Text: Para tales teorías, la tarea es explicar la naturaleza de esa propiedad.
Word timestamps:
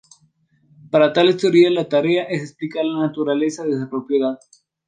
Para 0.89 1.13
tales 1.13 1.37
teorías, 1.37 1.71
la 1.71 1.87
tarea 1.87 2.23
es 2.23 2.41
explicar 2.41 2.83
la 2.83 3.05
naturaleza 3.05 3.65
de 3.65 3.73
esa 3.73 3.87
propiedad. 3.87 4.39